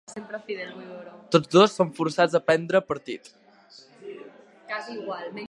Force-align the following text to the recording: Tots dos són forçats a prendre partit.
Tots 1.35 1.51
dos 1.57 1.75
són 1.81 1.91
forçats 1.99 2.39
a 2.39 2.41
prendre 2.47 2.83
partit. 2.89 3.31